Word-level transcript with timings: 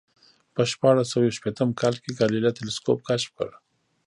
په 0.53 0.61
شپاړس 0.71 1.07
سوه 1.11 1.23
یو 1.25 1.35
شپېتم 1.37 1.69
کال 1.81 1.95
کې 2.03 2.15
ګالیله 2.19 2.51
تلسکوپ 2.59 2.99
کشف 3.07 3.31
کړ 3.37 3.49